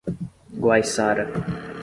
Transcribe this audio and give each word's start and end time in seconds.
Guaiçara 0.59 1.29